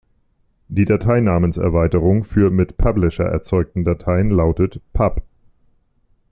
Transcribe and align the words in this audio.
Die 0.67 0.85
Dateinamenserweiterung 0.85 2.23
für 2.23 2.49
mit 2.49 2.75
Publisher 2.75 3.25
erzeugte 3.25 3.83
Dateien 3.83 4.31
lautet 4.31 4.81
"pub". 4.93 5.21